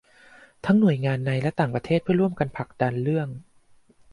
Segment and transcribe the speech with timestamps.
[0.65, 3.27] ทั้งหน่วยงานในและต่างประเทศเพื่อร่วมกันผลักดันเรื่อง